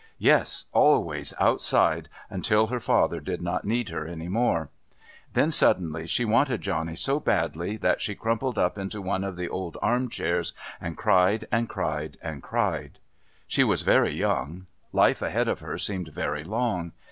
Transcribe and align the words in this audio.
Yes, 0.17 0.65
always 0.73 1.31
outside, 1.39 2.09
until 2.27 2.65
her 2.65 2.79
father 2.79 3.19
did 3.19 3.39
not 3.39 3.65
need 3.65 3.89
her 3.89 4.07
any 4.07 4.27
more. 4.27 4.69
Then, 5.33 5.51
suddenly 5.51 6.07
she 6.07 6.25
wanted 6.25 6.61
Johnny 6.63 6.95
so 6.95 7.19
badly 7.19 7.77
that 7.77 8.01
she 8.01 8.15
crumpled 8.15 8.57
up 8.57 8.79
into 8.79 8.99
one 8.99 9.23
of 9.23 9.35
the 9.35 9.47
old 9.47 9.77
arm 9.79 10.09
chairs 10.09 10.53
and 10.81 10.97
cried 10.97 11.47
and 11.51 11.69
cried 11.69 12.17
and 12.19 12.41
cried. 12.41 12.97
She 13.47 13.63
was 13.63 13.83
very 13.83 14.15
young. 14.15 14.65
Life 14.91 15.21
ahead 15.21 15.47
of 15.47 15.59
her 15.59 15.77
seemed 15.77 16.07
very 16.07 16.43
long. 16.43 16.93